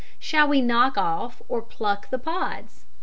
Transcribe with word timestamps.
Shall 0.17 0.47
we 0.47 0.63
knock 0.63 0.97
off 0.97 1.43
or 1.47 1.61
pluck 1.61 2.09
the 2.09 2.17
pods? 2.17 2.85